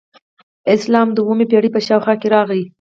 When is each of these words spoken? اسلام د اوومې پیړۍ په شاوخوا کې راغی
اسلام 0.75 1.07
د 1.13 1.17
اوومې 1.23 1.45
پیړۍ 1.51 1.69
په 1.73 1.81
شاوخوا 1.87 2.13
کې 2.21 2.27
راغی 2.35 2.61